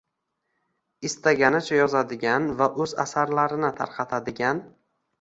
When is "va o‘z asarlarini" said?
2.65-3.75